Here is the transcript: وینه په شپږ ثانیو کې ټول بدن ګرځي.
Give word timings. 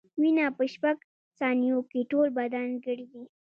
وینه 0.21 0.45
په 0.57 0.63
شپږ 0.73 0.97
ثانیو 1.39 1.77
کې 1.89 1.99
ټول 2.11 2.27
بدن 2.39 2.67
ګرځي. 2.85 3.23